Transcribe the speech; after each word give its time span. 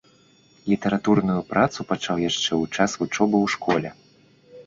Літаратурную 0.71 1.35
працу 1.51 1.79
пачаў 1.91 2.17
яшчэ 2.29 2.47
ў 2.47 2.65
час 2.77 2.91
вучобы 3.01 3.37
ў 3.45 3.47
школе. 3.55 3.89